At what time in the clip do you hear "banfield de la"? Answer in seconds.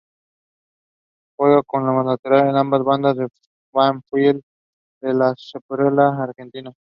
3.71-5.35